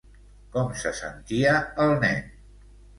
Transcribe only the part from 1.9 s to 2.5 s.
nen?